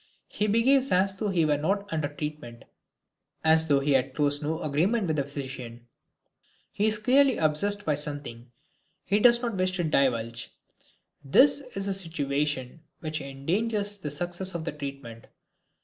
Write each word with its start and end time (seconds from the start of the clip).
He 0.29 0.47
behaves 0.47 0.91
as 0.91 1.15
though 1.19 1.29
he 1.29 1.45
were 1.45 1.59
not 1.59 1.85
under 1.93 2.07
treatment, 2.07 2.65
as 3.43 3.67
though 3.67 3.81
he 3.81 3.91
had 3.91 4.15
closed 4.15 4.41
no 4.41 4.59
agreement 4.63 5.05
with 5.05 5.17
the 5.17 5.23
physician; 5.23 5.85
he 6.71 6.87
is 6.87 6.97
clearly 6.97 7.37
obsessed 7.37 7.85
by 7.85 7.93
something 7.93 8.51
he 9.05 9.19
does 9.19 9.43
not 9.43 9.57
wish 9.57 9.73
to 9.73 9.83
divulge. 9.83 10.55
This 11.23 11.59
is 11.75 11.85
a 11.85 11.93
situation 11.93 12.81
which 13.01 13.21
endangers 13.21 13.99
the 13.99 14.09
success 14.09 14.55
of 14.55 14.65
the 14.65 14.71
treatment. 14.71 15.27